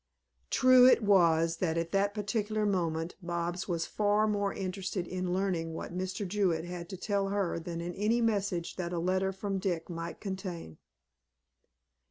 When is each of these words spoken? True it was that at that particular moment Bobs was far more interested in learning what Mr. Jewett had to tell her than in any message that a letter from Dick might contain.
True 0.49 0.87
it 0.87 1.03
was 1.03 1.57
that 1.57 1.77
at 1.77 1.91
that 1.91 2.15
particular 2.15 2.65
moment 2.65 3.13
Bobs 3.21 3.67
was 3.67 3.85
far 3.85 4.27
more 4.27 4.51
interested 4.51 5.05
in 5.05 5.31
learning 5.31 5.75
what 5.75 5.95
Mr. 5.95 6.27
Jewett 6.27 6.65
had 6.65 6.89
to 6.89 6.97
tell 6.97 7.27
her 7.27 7.59
than 7.59 7.81
in 7.81 7.93
any 7.93 8.19
message 8.19 8.77
that 8.77 8.93
a 8.93 8.97
letter 8.97 9.31
from 9.31 9.59
Dick 9.59 9.91
might 9.91 10.19
contain. 10.19 10.79